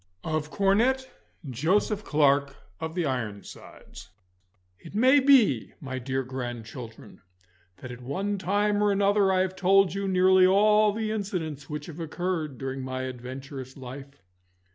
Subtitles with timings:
[0.23, 1.07] Of Cornet
[1.47, 4.09] Joseph Clarke of the Ironsides
[4.79, 7.21] It may be, my dear grandchildren,
[7.77, 11.85] that at one time or another I have told you nearly all the incidents which
[11.85, 14.23] have occurred during my adventurous life.